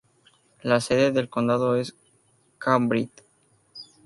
La 0.63 0.81
sede 0.81 1.11
del 1.11 1.29
condado 1.29 1.75
es 1.75 1.93
Cambridge. 2.57 3.23